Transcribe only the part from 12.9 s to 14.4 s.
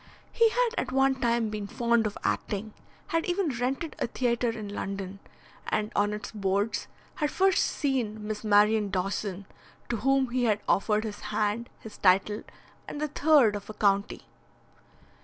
the third of a county.